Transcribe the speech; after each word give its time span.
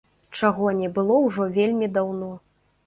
Чаго 0.39 0.71
не 0.79 0.89
было 0.95 1.21
ўжо 1.27 1.49
вельмі 1.59 1.95
даўно. 2.01 2.35